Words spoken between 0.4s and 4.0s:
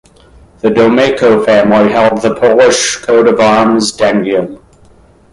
The Domeyko family held the Polish coat of arms